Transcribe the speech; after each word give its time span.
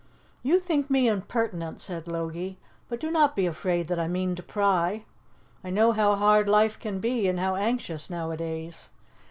"You 0.41 0.57
think 0.59 0.89
me 0.89 1.07
impertinent," 1.07 1.79
said 1.79 2.07
Logie, 2.07 2.57
"but 2.89 2.99
do 2.99 3.11
not 3.11 3.35
be 3.35 3.45
afraid 3.45 3.87
that 3.89 3.99
I 3.99 4.07
mean 4.07 4.33
to 4.33 4.41
pry. 4.41 5.05
I 5.63 5.69
know 5.69 5.91
how 5.91 6.15
hard 6.15 6.49
life 6.49 6.79
can 6.79 6.99
be 6.99 7.27
and 7.27 7.39
how 7.39 7.55
anxious, 7.55 8.09
nowadays. 8.09 8.89